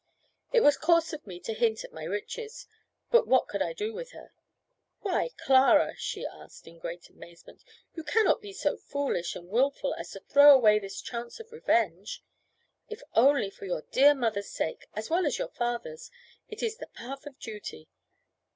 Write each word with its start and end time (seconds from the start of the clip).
It 0.51 0.61
was 0.61 0.77
coarse 0.77 1.13
of 1.13 1.27
me 1.27 1.39
to 1.41 1.53
hint 1.53 1.83
at 1.83 1.93
my 1.93 2.03
riches. 2.05 2.65
But 3.11 3.27
what 3.27 3.47
could 3.47 3.61
I 3.61 3.73
do 3.73 3.93
with 3.93 4.13
her? 4.13 4.33
"Why, 5.01 5.29
Clara," 5.37 5.93
she 5.95 6.25
asked, 6.25 6.65
in 6.65 6.79
great 6.79 7.07
amazement, 7.11 7.63
"you 7.93 8.03
cannot 8.03 8.41
be 8.41 8.51
so 8.51 8.77
foolish 8.77 9.35
and 9.35 9.47
wilful 9.47 9.93
as 9.93 10.09
to 10.13 10.19
throw 10.21 10.55
away 10.55 10.79
this 10.79 11.01
chance 11.03 11.39
of 11.39 11.51
revenge? 11.51 12.23
If 12.89 13.03
only 13.13 13.51
for 13.51 13.65
your 13.65 13.83
dear 13.91 14.15
mother's 14.15 14.49
sake, 14.49 14.87
as 14.95 15.11
well 15.11 15.23
as 15.27 15.37
your 15.37 15.49
father's, 15.49 16.09
it 16.49 16.63
is 16.63 16.77
the 16.77 16.87
path 16.87 17.27
of 17.27 17.37
duty. 17.37 17.87